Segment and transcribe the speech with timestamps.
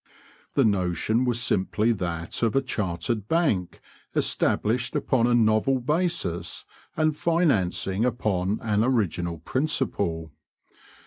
[0.55, 3.79] The notion was simply that of a chartered bank
[4.15, 6.65] established upon a novel basis
[6.97, 10.31] and financing upon an original principle.